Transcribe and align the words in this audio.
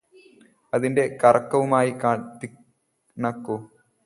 അതിന്റെ 0.73 1.03
കറക്കവുമായി 1.23 1.91
ഒത്തിണക്കൂ 2.03 3.57